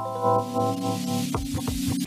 [0.00, 1.19] Música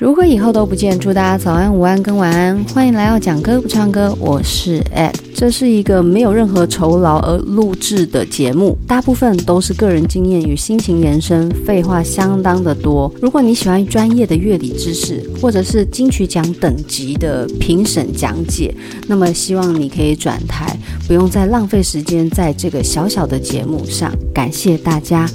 [0.04, 2.62] 如果以后都不见，祝大家早安、午安跟晚安。
[2.73, 5.14] 欢迎来到讲歌不唱歌，我是 Ed。
[5.34, 13.12] 这是一个没有任何酬劳而录制的节目，大部分都是个人经验与心情延伸，废话相当的多。
[13.21, 18.76] 如果你喜欢专业的乐理知识，或者是金曲奖等级的评审讲解，
[19.08, 20.77] 那么希望你可以转台，
[21.08, 24.13] 不用再浪费时间在这个小小的节目上。
[24.34, 25.30] 感谢大家。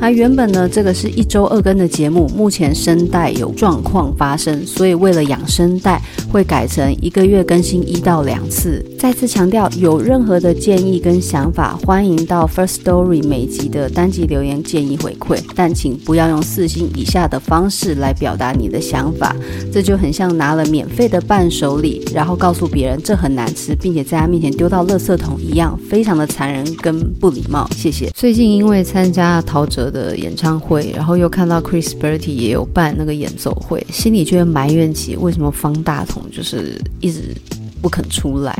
[0.00, 6.00] 啊，原本呢，这个是一周二更的节目，目前声带有状况发生，所以为了养声带，
[6.30, 8.84] 会改成一个月更新一到两次。
[8.98, 19.36] 再次强调，有任何的建议跟想法，欢迎到 First Story 每集的单集留言建议回馈，但请不要用四星以下的方式来表达你的想法，
[19.72, 27.68] 这就很像拿了免费的伴手礼，然后告诉别人这很难吃，并且在他面前丢到垃圾桶一样，非常的残忍跟不礼貌。
[27.76, 28.10] 谢谢。
[28.14, 37.34] 最近因为参加陶喆的演唱会，然后又看到 Chris Bertie 也有办那个演奏会，心里就会埋怨起为什么方大同就是一直
[37.80, 38.54] 不肯出来。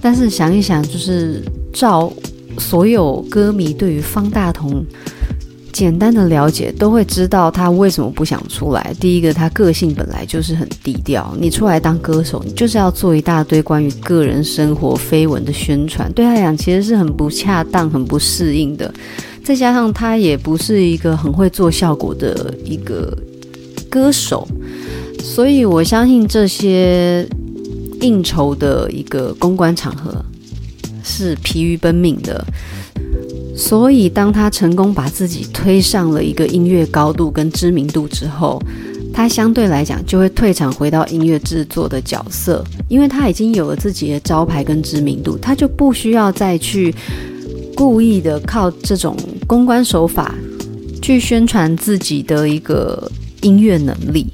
[0.00, 2.12] 但是想一想，就是照
[2.56, 4.86] 所有歌迷对于方大同
[5.72, 8.94] 简单的了解，都会知道他为什么不想出来。
[9.00, 18.94] 第一个，他个性本来就是很低调，你出来当歌手，你就是要做一大堆关于个人生活绯闻的宣传，对他来讲其实是很不恰当、很不适应的。
[19.42, 23.12] 再加上他也不是一个很会做效果的一个
[23.94, 24.48] 歌手，
[25.22, 27.24] 所以我相信这些。
[28.00, 30.22] 应酬的一个公关场合
[31.02, 32.44] 是疲于奔命的，
[33.56, 38.60] 所以当他成功把自己推上了一个音乐高度跟知名度之后，
[39.10, 46.94] 他相对来讲就会退场回到音乐制作的角色，因为他已经有了自己的招牌跟知名度，他就不需要再去
[47.74, 50.34] 故意的靠这种公关手法
[51.00, 53.10] 去宣传自己的一个
[53.44, 54.26] 音乐能力。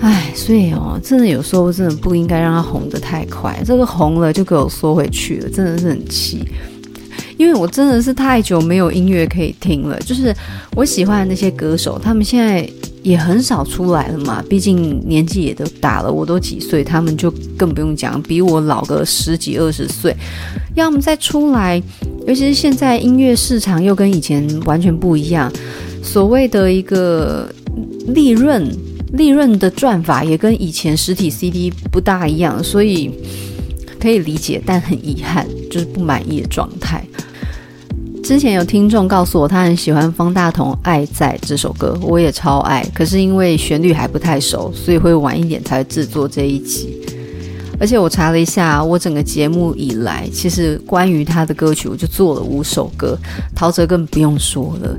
[0.00, 6.46] 唉，所以哦，真的有时候真的不应该让他红得太快，这个红了就给我缩回去了，真的是很气。
[7.36, 10.34] 因为我真的是太久没有音乐可以听了，就是
[10.74, 12.68] 我喜欢的那些歌手，他们现在
[13.02, 20.16] 也很少出来了嘛，毕竟年纪也都大了，我都几岁，他们就更不用讲，比我老个十几二十岁，
[20.74, 21.80] 要么再出来，
[22.26, 25.52] 尤其是现在音乐市场又跟以前完全不一样，
[26.02, 27.48] 所谓的一个
[28.14, 28.70] 利润。
[29.14, 33.10] 利润的赚法也跟以前实体 CD 不大一样，所以
[33.98, 37.02] 可以理解，但很遗憾，就是不满意的状态。
[38.22, 47.00] 之前有听众告诉我，他很喜欢方大同《爱在》这首歌，我也超爱，可是因为旋律还不太熟，所以会晚一点才制作这一集。
[47.80, 53.16] 而且我查了一下，我整个节目以来，其实关于他的歌曲，我就做了五首歌。
[53.54, 54.96] 陶喆更不用说了。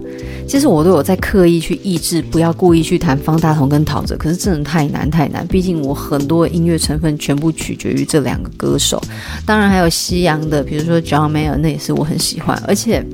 [0.48, 4.16] 其实我都有在刻意去抑制，不要故意去谈方大同跟陶喆。
[4.18, 9.02] 可是真的太难太难，毕竟我很多音乐成分全部取决于这两个歌手。
[9.46, 12.58] 当然还有西洋的，比如说 John Mayer，那也是我很喜欢。
[12.66, 13.06] 而且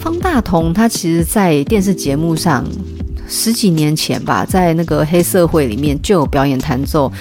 [0.00, 2.66] 方大同他其实，在电视节目上
[3.28, 7.12] 十几年前吧，在那个黑社会里面就有表演弹奏。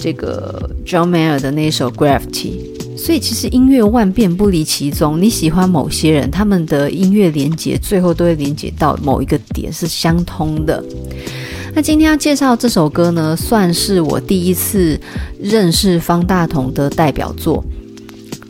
[0.00, 2.52] 这个 John Mayer 的那首 Gravity，
[2.96, 5.20] 所以其实音乐万变不离其宗。
[5.20, 10.82] 你喜欢某些人，他们的音乐连接最后都会连接到某一个点是相通的。
[11.74, 14.98] 那今天要介绍这首歌呢，算是我第一次
[15.40, 17.62] 认识方大同的代表作。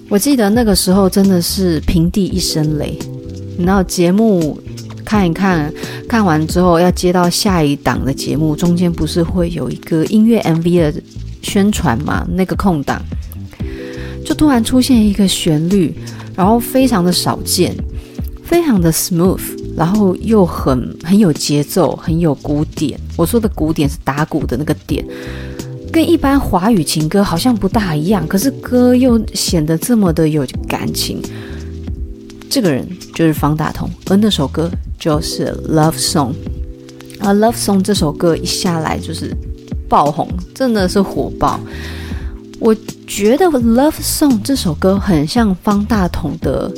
[0.08, 2.98] 我记得那个时候真的是平地一声雷，
[3.58, 4.58] 然后节目
[5.04, 5.70] 看一看，
[6.08, 11.02] 看完之后要接到下一档的节目，中间不是会有一个音乐 MV 的。
[11.48, 13.02] 宣传嘛，那个空档
[14.22, 15.94] 就突然出现一个旋律，
[16.36, 17.74] 然后非常的少见，
[18.44, 19.40] 非常的 smooth，
[19.74, 23.00] 然后又很很有节奏，很有鼓点。
[23.16, 25.02] 我说的鼓点是打鼓的那个点，
[25.90, 31.22] 跟一般华语情歌好像不大一样，可是歌又显得这么的有感情。
[32.50, 36.32] 这个人就是方大同，而那首歌就是《Love Song》，
[37.20, 39.34] 而《Love Song》这首歌一下来就是。
[39.88, 41.58] 爆红真的是火爆，
[42.60, 42.74] 我
[43.06, 46.70] 觉得《Love Song》这首歌很像方大同的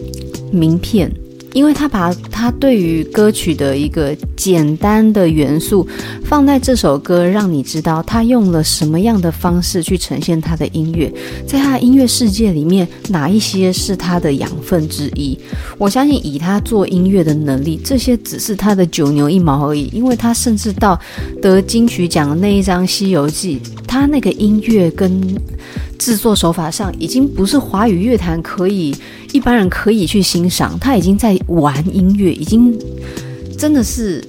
[0.52, 1.12] 名片。
[1.52, 5.86] 因为他把他对于歌曲的一个简单的元素
[6.24, 11.12] 放在这首歌，让你知道他用了什么样的方式去呈现他的音乐，
[11.46, 15.38] 在他的音乐世界里面，哪一些是他的养分之一？
[15.76, 19.90] 我相信以他做音乐的能力，这些只是他的九牛一毛而已。
[19.92, 20.98] 因为他甚至到
[21.42, 25.20] 得金曲奖的那一张《西游记》，他那个音乐跟
[25.98, 28.94] 制作手法上，已经不是华语乐坛可以。
[29.32, 32.72] 一般人可以去欣赏，他已经在玩音乐，已经
[33.58, 34.24] 真的是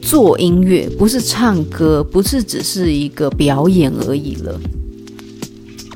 [0.00, 4.60] 做音乐，不是唱歌，不是只是一个表演而已了。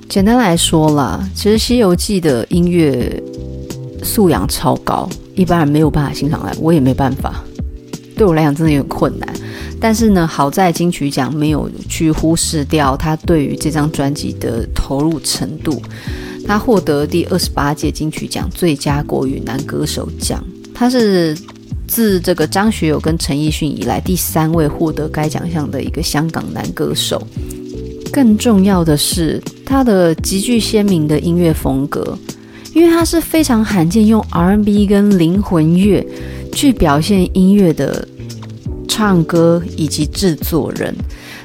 [0.08, 3.22] 简单来说啦，其实《西游记》的音乐
[4.02, 7.44] 素养超高，一般人没有办法欣赏来，我也没办法。
[8.16, 9.28] 对我来讲，真的有点困难。
[9.84, 15.78] 但是呢，好在金曲奖没有去忽视掉他对于这张专辑的投入程度。
[16.46, 20.42] 他获得第二十八届金曲奖最佳国语男歌手奖。
[20.72, 21.36] 他是
[21.86, 27.22] 自这个张学友跟陈奕迅以来第三位获得该奖项的一个香港男歌手。
[28.10, 32.18] 更重要的是，他的极具鲜明的音乐风格，
[32.72, 36.02] 因为他是非常罕见用 R&B 跟灵魂乐
[36.54, 38.08] 去表现音乐的。
[38.88, 40.94] 唱歌以及制作人，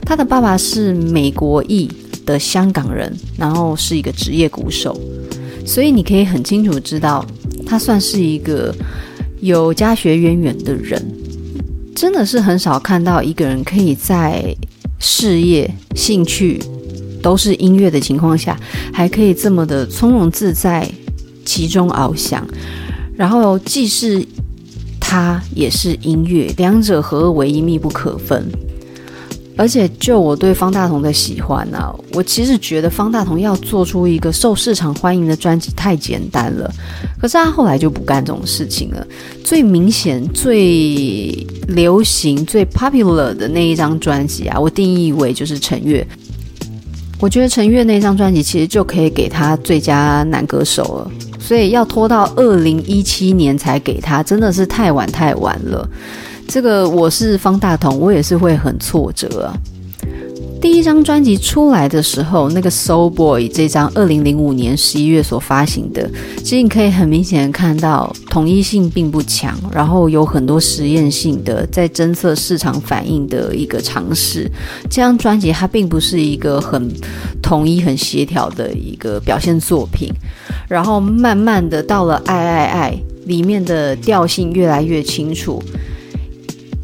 [0.05, 1.89] 他的爸爸是美国裔
[2.25, 4.99] 的香港人，然后是一个职业鼓手，
[5.65, 7.25] 所以你可以很清楚知道，
[7.65, 8.75] 他算是一个
[9.41, 11.03] 有家学渊源的人。
[11.95, 14.55] 真的是很少看到一个人可以在
[14.99, 16.61] 事业、兴趣
[17.21, 18.57] 都是音乐的情况下，
[18.93, 20.89] 还可以这么的从容自在，
[21.43, 22.47] 其中翱翔，
[23.15, 24.25] 然后既是。
[25.09, 28.47] 他也是音乐，两者合二为一，密不可分。
[29.57, 36.71] 而且，就我对方大同的喜欢啊，我其实觉得方大同要做出一个受市场欢迎的专辑太简单了。
[37.19, 39.07] 可是他后来就不干这种事情了。
[39.43, 41.31] 最明显、最
[41.69, 46.05] 流行、最 popular 的那一张专辑啊，我定义为就是陈月。
[47.19, 51.11] 我觉得陈月那张专辑其实就可以给他最佳男歌手了。
[51.49, 55.89] 所以要拖到二零一七年才给他，真的是太晚太晚了。
[56.47, 59.57] 这个我是方大同，我也是会很挫折啊。
[60.61, 66.07] 第一张专辑出来的时候，那个《Soul Boy》这张二零零五年十一月所发行的，
[66.43, 74.47] 其实你可以很明显看到统一性并不强，然后有很多实验性的在侦测市场反应的一个尝试。
[74.83, 76.91] 这张专辑它并不是一个很
[77.41, 80.13] 统一、很协调的一个表现作品，
[80.69, 85.61] 然后慢慢的到了《爱爱爱》里面的调性越来越清楚。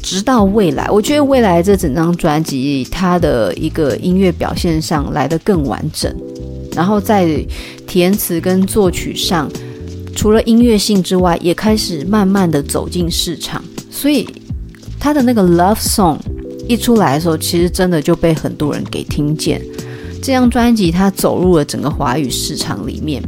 [0.02, 6.14] 直到未来，我觉得未来这整张专辑，它的一个音乐表现上来得更完整，
[6.74, 7.44] 然后在
[7.86, 9.50] 填词跟作曲上，
[10.14, 13.64] 除了音乐性之外，也开始慢慢的走进市场。
[13.90, 14.28] 所以
[14.98, 16.18] 他的那个 Love Song
[16.68, 19.60] 一出来的时候，其实真的就被很多人给听见。
[20.22, 23.22] 这张专辑它走入了整个华语市场里面。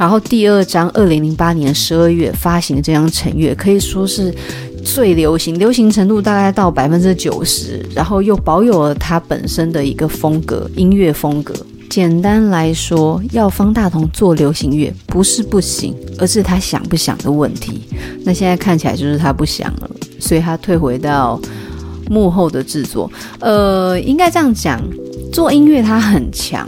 [0.00, 4.34] 然后第二张，二零零八年十二月发行的这张《陈月》，可以说是。
[4.82, 11.54] 最流行，流行程度大概到百分之九十，然后又保有了它本身的一个风格，音乐风格。
[11.90, 17.82] 简单来说，要方大同做流行乐不是不行，而是他想不想的问题。
[18.24, 21.38] 那现在看起来就是他不想了，所以他退回到
[22.08, 23.12] 幕后的制作。
[23.40, 24.82] 呃，应该这样讲，
[25.30, 26.66] 做音乐他很强。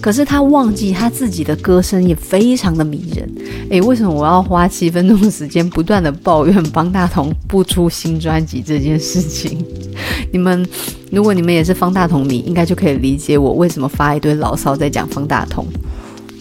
[0.00, 3.28] 可是他忘记他自己的歌声也非常的迷人。
[3.70, 9.64] 诶，为什么我要花七分钟的时间不断的抱怨方大同不出新专辑这件事情？
[10.32, 10.66] 你们，
[11.10, 15.66] 如果你们也是方大同迷，应该就可以理解我为什么发一堆牢骚在讲方大同。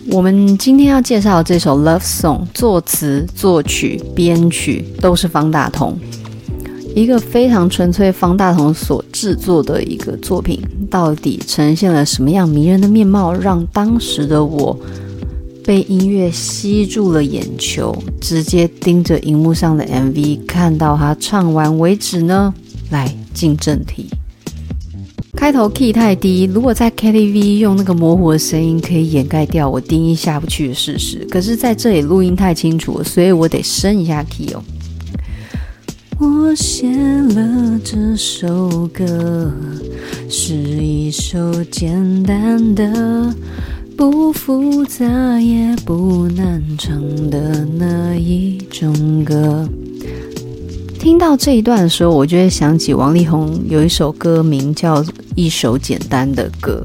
[0.10, 6.00] 我们今天要介绍这首《Love Song》，作词、作曲、编曲都是方大同。
[6.98, 14.75] 一个非常纯粹方大同所制作的一个作品，到底呈现了什么样迷人的面貌，让当时的我
[15.63, 22.51] 被音乐吸住了眼球，直接盯着荧幕上的 MV 看到他唱完为止呢？
[22.89, 24.08] 来进正题，
[25.36, 34.63] 开头 key 太低，如果在 KTV 用那个模糊的声音可以掩盖掉我低音下不去的事实，可是在这里录音太清楚了，所以我得升一下 key 哦。
[36.19, 39.51] 我写了这首歌，
[40.27, 43.31] 是一首简单的、
[43.95, 45.05] 不复杂
[45.39, 49.69] 也不难唱的那一种歌。
[51.00, 55.03] 听到这一段的时候，我就会想起王力宏有一首歌名叫
[55.36, 56.83] 《一首简单的歌》。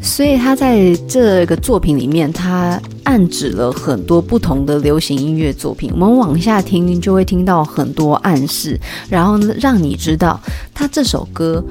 [0.00, 5.90] 所以他在这个作品里面，他暗指了很多不同的流行音乐作品。
[5.92, 8.78] 我们往下听，就会听到很多暗示，
[9.08, 10.40] 然后让你知道，
[10.72, 11.62] 他这首歌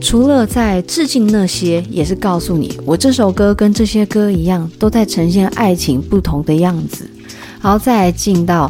[0.00, 7.08] 除了在致敬那些，也是告诉你，我这首歌跟这些歌一样，都在呈现爱情不同的样子。
[7.62, 8.68] 然后再进到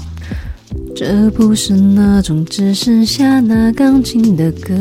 [0.95, 4.75] 这不是那种只剩下那钢琴的歌，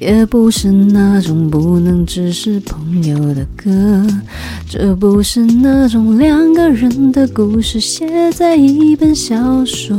[0.00, 4.04] 也不是那种不能只是朋友的歌，
[4.68, 9.96] 这不是那种两个人的故事写在一本小说，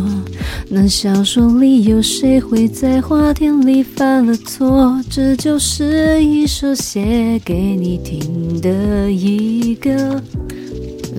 [0.67, 5.00] 那小说里有谁会在花田里犯了错？
[5.10, 10.22] 这就是一首写给你听的一个，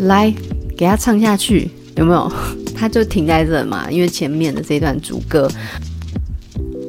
[0.02, 0.34] 来，
[0.76, 2.30] 给他唱下去，有没有？
[2.74, 5.48] 他就停在这嘛，因为前面的这段主歌，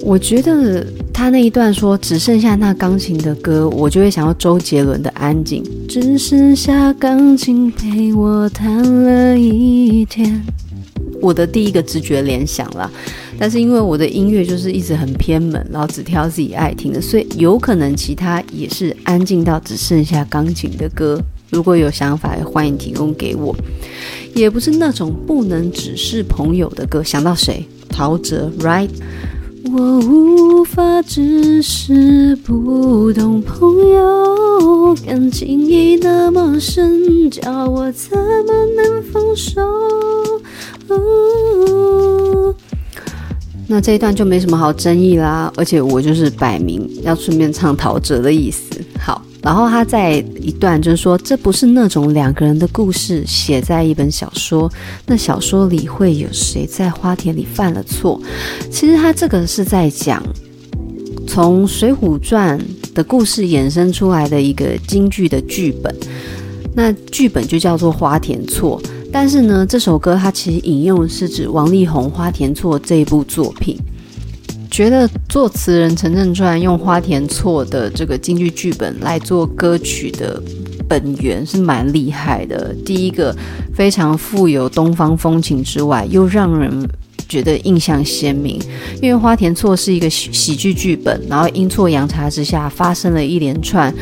[0.01, 10.41] 我觉得他那一段说只剩下那钢琴的歌，我就会想到周杰伦的《安静》，只剩下钢琴陪我弹了一天。
[11.21, 12.89] 我的第一个直觉联想啦，
[13.37, 21.21] 但是因为我的音乐就是一直很偏门，然后只挑自己爱听的，所以有可能其他也是安静到只剩下钢琴的歌。
[21.55, 23.55] 如果有想法，欢迎提供给我。
[24.33, 27.65] 也不是那种不能只是朋友的歌，想到谁？
[27.87, 28.89] 陶喆，right？
[29.71, 39.61] 我无法只是普通朋友，感情已那么深，叫我怎么能放手？
[40.89, 42.53] 哦，
[43.67, 48.61] 那这一段就没什么好争议啦，而且我就是摆明要顺便唱陶喆的意思。
[48.99, 49.21] 好。
[49.45, 54.67] 然后他在一段就是说，这不是那种两个人的故事写在一本小说，
[55.05, 58.19] 那小说里会有谁在花田里犯了错？
[58.71, 60.23] 其实他这个是在讲
[61.27, 62.59] 从《水浒传》
[62.95, 65.95] 的故事衍生出来的一个京剧的剧本，
[66.73, 73.77] 那剧本就叫做《花田错》，但是呢，这首歌它其实引用的是指王力宏《花田错》这一部作品。
[74.75, 80.43] 觉得作词人陈正川用花田错的这个京剧剧本来做歌曲的
[80.85, 82.75] 本源是蛮厉害的。
[82.85, 83.33] 第一个
[83.73, 86.85] 非常富有东方风情之外，又让人
[87.29, 88.61] 觉得印象鲜明。
[89.01, 93.95] 因为花田错是一个喜喜剧剧本，然后阴错阳差之下发生了一连串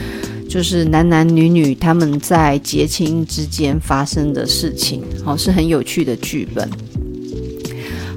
[0.49, 6.67] 就是男男女女他们在结亲之间发生的事情，好，是很有趣的剧本。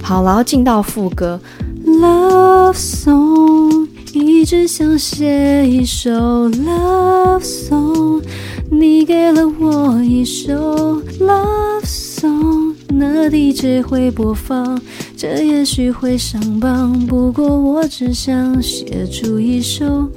[0.03, 1.39] 好，然后进到副歌。
[1.87, 6.11] Love song，一直想写一首
[6.50, 8.23] Love song，
[8.69, 14.81] 你给了我一首 Love song，那 DJ 会播放，
[15.16, 20.11] 这也许会上榜，不过我只想写出一首。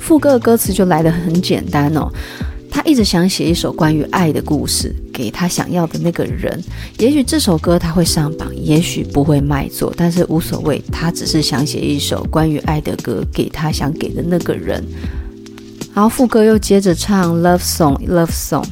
[0.00, 2.10] 副歌的歌词就来得很简单哦。
[2.68, 6.62] 他一直想写一首关于爱的故事，给他想要的那个人。
[6.98, 10.82] 也许这首歌他会上榜，也许不会卖座，但是无所谓。
[10.92, 14.84] 他只是想写一首关于爱的歌，给他想给的那个人。
[15.94, 18.64] 然后副歌又接着唱 Love Song，Love Song。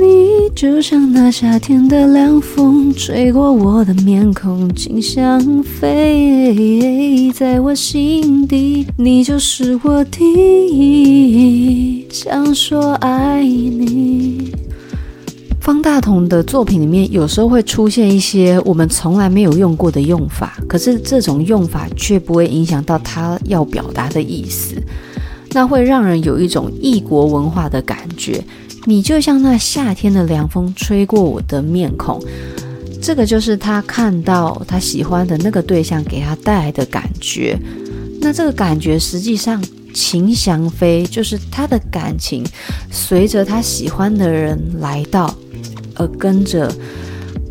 [0.00, 8.86] 你就像那夏天的凉风，吹过我的面孔，轻香飞在我心底。
[8.96, 10.22] 你就是我第
[10.68, 14.03] 一，想说爱你。
[15.64, 24.76] 方大同的作品里面，有时候会出现一些我们从来没有用过的用法，可是这种用法却不会影响到他要表达的意思，
[25.52, 28.44] 那会让人有一种异国文化的感觉。
[28.84, 32.22] 你就像那夏天的凉风吹过我的面孔，
[33.00, 37.58] 这个就是他看到他喜欢的那个对象给他带来的感觉。
[38.20, 42.44] 那这个感觉实际上情翔飞，就是他的感情
[42.90, 45.34] 随着他喜欢的人来到，
[45.96, 46.72] 而跟着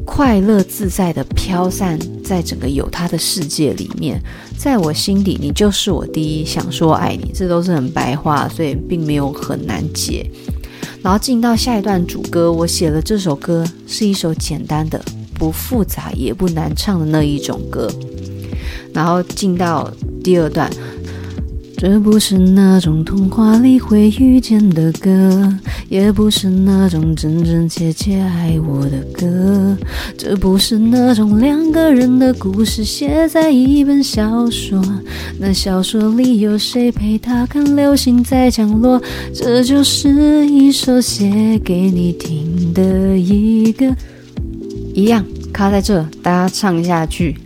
[0.06, 4.22] 快乐自在的飘散在整个有他的世界里面。
[4.58, 10.30] 在我心底，你就是我第一，想说爱你，这都是很白话，所以并没有很难解。
[11.02, 17.92] 然后进到下一段主歌，我写了这首歌是一首简单的、不复杂也不难唱的那一种歌。
[18.94, 19.92] 然后进到
[20.24, 20.70] 第二段。
[21.76, 25.54] 这不是那种童话里会遇见的歌，
[25.94, 29.78] 也不是那种真真切切爱我的歌。
[30.18, 34.84] 这不是那种两个人的故事写在一本小说，
[35.38, 39.00] 那小说里有谁陪他看流星在降落？
[39.36, 43.96] 这就是一首写给你听的一个，
[44.96, 45.24] 一样
[45.54, 47.38] 卡在这，大家唱下去。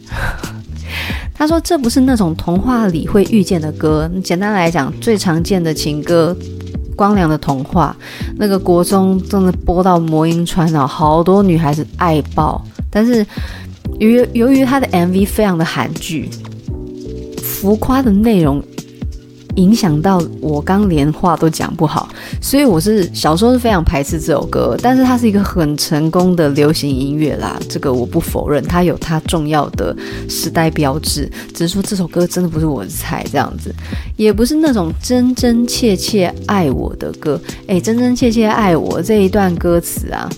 [1.36, 4.10] 他说：“这不是那种童话里会遇见的歌。
[4.24, 6.36] 简单来讲，最常见的情歌
[6.98, 7.96] 《光良的童话》，
[8.36, 12.62] 那个国中真的播到魔音穿脑，好多女孩子爱爆。
[12.90, 13.26] 但是
[14.00, 16.30] 由于由于他的 MV 非常的韩剧，
[17.42, 18.62] 浮夸的内容
[19.58, 22.10] 影响到我刚连话都讲不好，
[22.42, 24.76] 所以我是小时候是非常排斥这首歌。
[24.82, 29.96] 但是它是一个很成功的流行音乐啦，这个我不否认，它有它重要的
[30.30, 31.30] 时代标志。
[31.54, 33.74] 只是说这首歌真的不是我的菜，这样子，
[34.16, 37.40] 也不是那种真真切切爱我的歌。
[37.68, 40.30] 诶，真真切切爱我这一段歌词啊。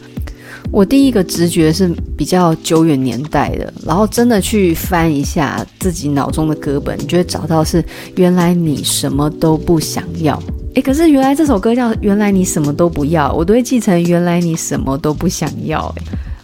[0.71, 7.83] 我第一个直觉是比较久远年代的，然后真的去翻一下自己脑中的歌本，你就会找到是
[8.15, 10.41] 原来你什么都不想要。
[10.75, 15.93] 诶，可是原来这首歌叫原来你什么都不要，我都会记成原来你什么都不想要。
[15.97, 16.03] 诶，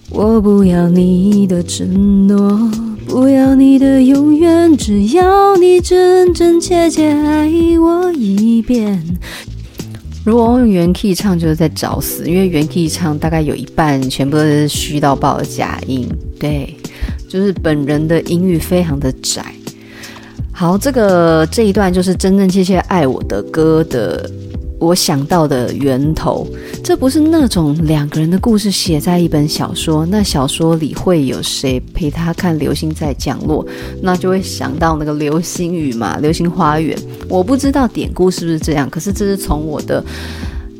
[0.09, 2.59] 我不要你的承诺，
[3.07, 7.47] 不要你的永远，只要你真真切切爱
[7.79, 9.03] 我一遍。
[10.25, 16.09] 如果用原 key 唱，就是在找死，因为原 key 唱大概有一半全部都是虚到爆的假音。
[16.39, 16.75] 对，
[17.29, 19.45] 就是本人的音域非常的窄。
[20.51, 24.27] 好，这个这一段就是真真切切爱我的歌的。
[24.79, 26.45] 我想到的源头，
[26.83, 33.65] 这不是那种两个人的故事写在一本小说，那小说里会有谁陪他看流星在降落？
[34.01, 36.97] 那就会想到那个流星雨嘛，流星花园。
[37.29, 40.03] 我不知道典故是不是这样，可是这是从我的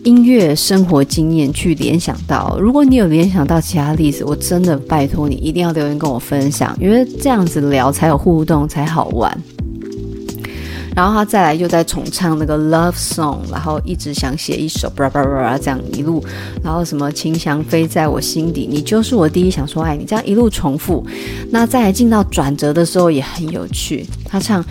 [0.04, 2.58] 音乐生活经验去联想到。
[2.60, 9.42] 如果你有联想到其他例子，我真的拜托你一定要留言跟我分享，因为这样子聊才有互动，才好玩。
[10.96, 16.24] 然后他再来又在重唱那个 love song，然后一直想写一首，叭叭叭这样一路，
[16.64, 21.06] 然后什么情想飞在我心底，你就是我第一想说爱你，这样一路重复。
[21.52, 24.64] 那再来进到转折的时候也很有趣，他唱，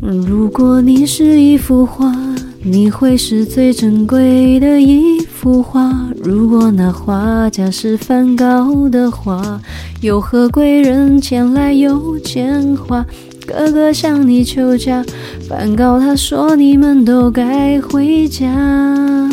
[0.00, 2.14] 如果你是一幅画，
[2.62, 5.92] 你会是最珍贵的一幅画。
[6.22, 9.60] 如果那画家是梵高的话，
[10.00, 13.04] 有何贵人前来又牵挂？
[13.46, 15.04] 哥哥向你求嫁，
[15.48, 19.30] 梵高他说你们都该回家。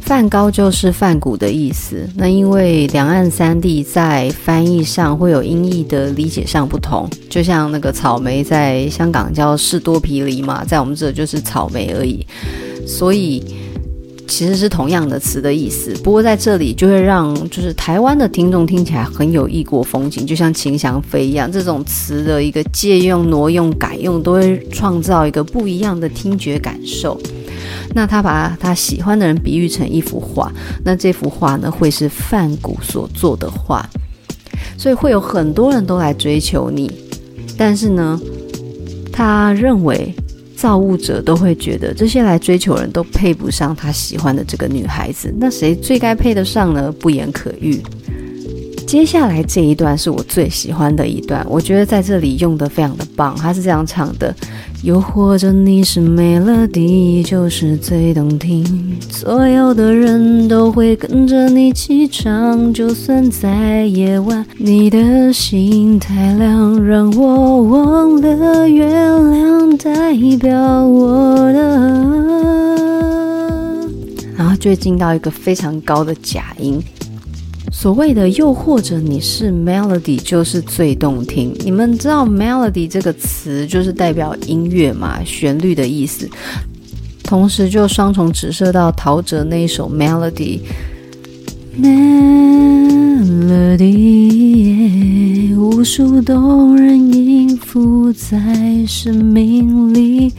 [0.00, 2.08] 梵高就是梵谷的意思。
[2.16, 12.26] 那因为两岸三地在翻译上会有音译的理解上不同，就像那个草莓在香港叫士多啤梨嘛，在我们这就是草莓而已，
[12.86, 13.44] 所以。
[14.28, 27.18] 其实是同样的词的意思，不过在这里就会让就是台湾的听众听起来很有异国风情，就像秦祥飞一样，这种词的一个借用、挪用、改用，都会创造一个不一样的听觉感受。
[27.94, 30.52] 那他把他喜欢的人比喻成一幅画，
[30.84, 33.84] 那这幅画呢会是梵谷所做的画，
[34.76, 36.90] 所以会有很多人都来追求你，
[37.56, 38.20] 但是呢，
[39.10, 40.14] 他认为。
[40.58, 46.92] 造物者都会觉得这些来追求人都配不上他喜欢的这个女孩子，那谁最该配得上呢？
[46.98, 47.80] 不言可喻。
[48.84, 53.36] 接下来这一段是我最喜欢的一段，我觉得在这里用的非常的棒。
[53.36, 54.34] 他是这样唱的。
[54.82, 58.64] 又或者你是 melody，就是最动听，
[59.10, 62.72] 所有的人都会跟着你起唱。
[62.72, 72.78] 就算在夜晚，你的心太亮，让我忘了月亮代表我的。
[74.36, 76.80] 然后就会进到一个非常高的假音。
[77.70, 81.54] 所谓的又或者你是 melody，就是最动听。
[81.60, 86.28] 你们知道 melody 这个词就是代表音乐嘛，旋律的意思。
[87.22, 90.60] 同时就双重指涉到陶喆那一首 melody。
[91.80, 91.94] melody，
[95.56, 100.32] 无数动人音符在生命里，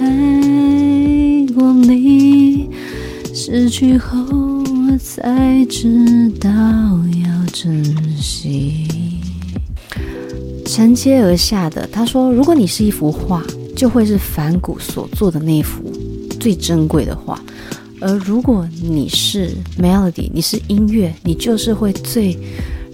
[0.00, 2.68] 爱过你，
[3.32, 4.43] 失去后。
[4.86, 7.82] 我才知道要珍
[8.18, 8.86] 惜。
[10.66, 13.42] 承接而下的，他说：“如果你是一幅画，
[13.74, 15.90] 就会是梵谷所做的那幅
[16.38, 17.38] 最珍贵的画；
[17.98, 22.38] 而如果你是 melody，你是音乐，你就是会最。”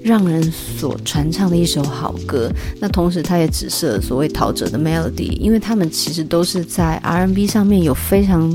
[0.02, 8.52] 让人所传唱的一首好歌，那同时他也指涉所谓陶喆的 melody，因为他们其实都是在 R&B 上面有非常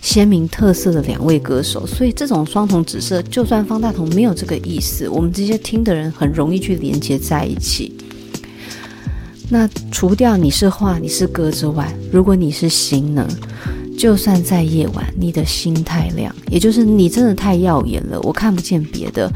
[0.00, 7.94] 鲜明特色的两位歌手，所以这种双重指涉，就算方大同没有这个意思，我们这些听的人很容易去连接在一起。
[9.48, 13.26] 那除掉你是画，你是歌之外，如果你是心呢？
[13.96, 19.28] 就算在夜晚，你的心太亮，也就是你真的太耀眼了，我看不见别的。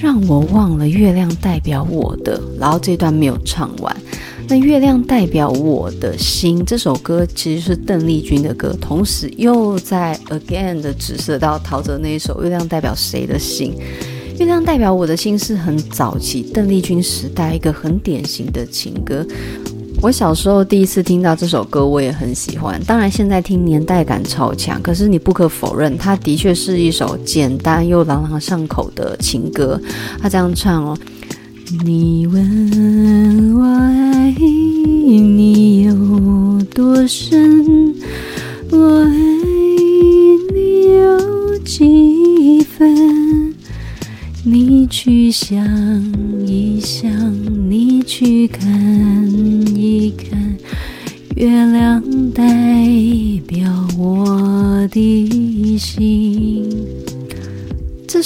[0.00, 3.96] 让我忘了月亮代表我的，然后这段没有唱完。
[4.48, 13.74] 那月亮代表我的心这首歌其实是邓丽君的歌，同时又在 again 的指涉到陶喆那一首《月亮代表谁的心》。
[14.38, 19.26] 月亮代表我的心是很早期邓丽君时代一个很典型的情歌。
[20.00, 22.80] 我小时候第一次听到这首歌，我也很喜欢。
[22.86, 29.78] 当然，现在听年代感超强，可是你不可否认，它的确是一首简单又朗朗上口的情歌。
[30.20, 30.96] 他这样唱哦
[31.84, 37.92] ：“你问我爱你有多深，
[38.70, 39.10] 我爱
[40.54, 43.52] 你有几分？
[44.44, 45.58] 你去想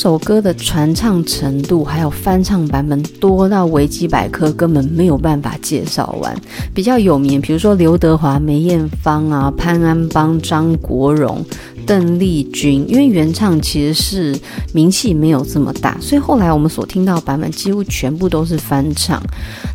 [0.03, 6.37] 首歌的传唱程度还有翻唱版本多到维基百科根本没有办法介绍完。
[6.75, 11.47] 比较有名，比如说刘德华、梅艳芳啊、潘安邦、张国荣。
[11.87, 14.41] 邓丽君，因为原唱其实是
[14.73, 19.23] 名气没有这么大，所以后来我们所听到的版本几乎全部都是翻唱。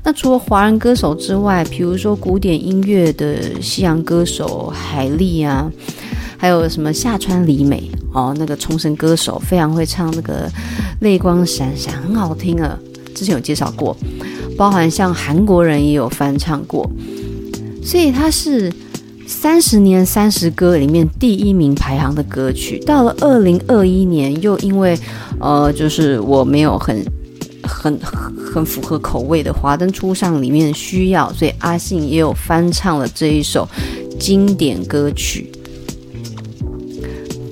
[0.04, 5.70] 那除了华人歌手之外，比如说古典音乐的西洋歌手海莉啊，
[6.38, 10.50] 还有什么夏川里美哦，那个冲绳歌手非常会唱那个
[11.02, 12.76] 泪光闪闪，很好听啊。
[13.14, 13.96] 之前有介绍过，
[14.58, 16.90] 包含像韩国人也有翻唱过，
[17.84, 18.74] 所以他是。
[19.30, 24.98] 三十年三十歌里面第一名排行的歌曲，到了二零二一年，又因为
[25.42, 27.06] 呃，就是我没有很
[27.62, 33.68] 很很符合口味的《华灯初上》里面需要，所以阿信也有翻唱了这一首
[34.18, 35.52] 经典歌曲。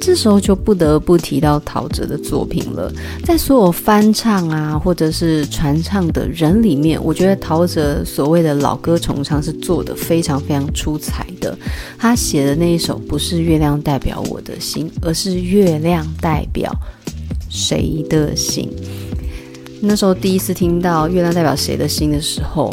[0.06, 2.94] 这时候就不得不提到陶喆的作品了。
[3.24, 11.58] 在所有翻唱啊，或者是传唱的人里面，我觉得陶喆所谓的老歌重唱是做得非常非常出彩的。
[11.98, 16.72] 他写的那一首不是月亮代表我的心，而是月亮代表
[17.50, 18.70] 谁的心。
[19.82, 22.72] 那时候第一次听到月亮代表谁的心的时候，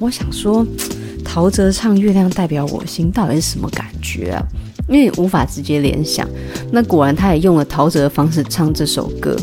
[0.00, 0.66] 我想说，
[1.24, 4.42] 陶喆唱月亮代表我心到底是什么感觉啊？
[4.92, 6.28] 因为无法直接联想，
[6.70, 9.34] 那果然他也用了陶喆的方式唱这首歌。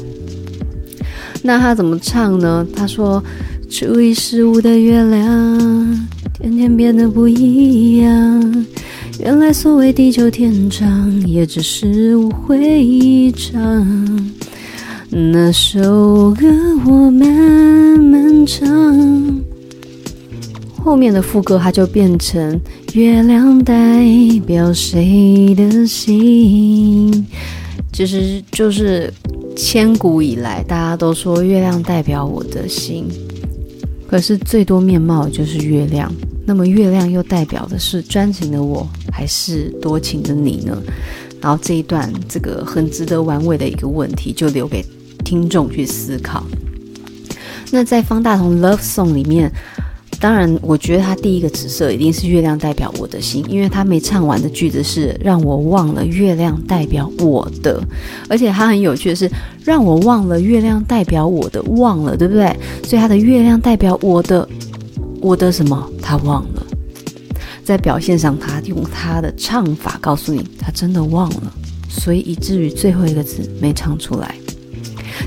[1.42, 2.66] 那他怎么唱呢？
[2.76, 3.24] 他说
[3.68, 8.66] ：“初一十五的月亮，天天变得不一样。
[9.20, 14.32] 原来所谓地久天长，也只是误会一场。
[15.10, 16.46] 那首歌
[16.86, 19.42] 我慢慢唱。”
[20.84, 22.60] 后面的副歌，它就变成
[22.94, 24.04] 月亮代
[24.48, 25.54] 表谁？
[25.54, 27.28] 的心，
[27.92, 29.14] 其实就是
[29.56, 33.06] 千古以来大家都说月亮代表我的心，
[34.08, 36.12] 可是最多面貌就是月亮。
[36.46, 40.76] 那么月亮又代表的是专情的我，还是多情的你呢？
[41.40, 44.84] 然后这一段这个很值得玩味的一个问题，就留给
[45.24, 46.44] 听众去思考。
[47.70, 49.52] 那在方大同《Love Song》里面。
[50.20, 57.82] 当然，我觉得他第一个紫色一定是月亮代表我的心，因为他没唱完的句子是让我忘了月亮代表我的，
[58.28, 59.32] 而且他很有趣的是
[59.64, 62.54] 让我忘了月亮代表我的忘了，对不对？
[62.84, 64.46] 所以他的月亮代表我的，
[65.22, 65.90] 我的什么？
[66.02, 66.68] 他忘了，
[67.64, 71.54] 在表现上他用他的唱法告诉你他真的忘了，
[71.88, 74.36] 所以以至于最后一个字没唱出来。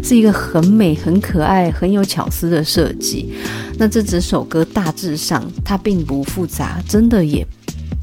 [0.03, 3.33] 是一个很美、很可爱、很有巧思的设计。
[3.79, 7.47] 那这整首歌大致上它并不复杂，真的也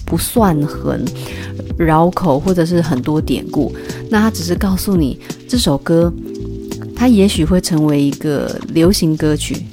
[0.06, 1.04] 不算很
[1.78, 3.74] 绕口，或者是很多典故。
[4.10, 6.12] 那它只是告诉你，这首歌
[6.96, 9.66] 它也许会成为一个流行歌曲，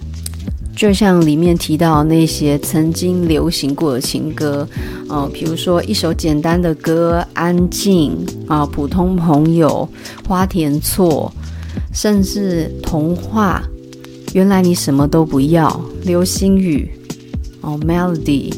[0.76, 4.68] 就像里面提到那些曾经流行过的情歌，
[5.08, 8.16] 呃，比如说一首简单的歌《安静》
[8.52, 9.88] 啊，《普通朋友》
[10.28, 11.32] 《花田错》。
[11.92, 13.62] 甚至童话，
[14.36, 16.90] 原来你什么都不要，流星雨，
[17.62, 18.52] 哦，melody，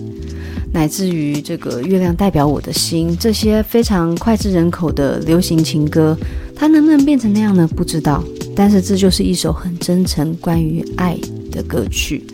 [0.72, 6.18] 乃至于这个月亮代表我的心，这些非常脍炙人口的流行情歌，
[6.52, 7.64] 它能不能变成那样呢？
[7.76, 8.24] 不知道。
[8.56, 11.16] 但是这就是一首很真诚关于爱
[11.52, 12.24] 的歌曲。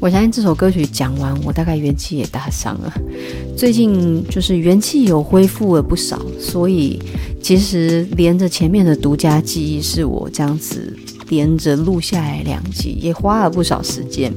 [0.00, 2.90] 我相信这首歌曲讲完，我大概元气也大伤了。
[3.54, 6.98] 最近就是元气有恢复了不少，所以
[7.42, 10.96] 其实连着前面的独家记忆是我这样子
[11.28, 14.32] 连着录下来两集，也花了不少时间。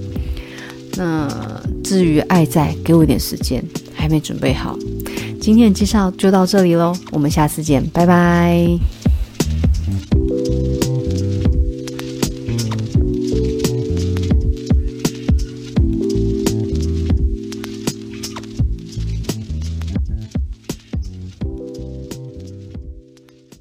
[0.95, 1.27] 那
[1.83, 4.77] 至于爱在，给我一点时间，还没准备好。
[5.39, 8.98] 今天的介绍就到这里喽，我们下次见，拜拜。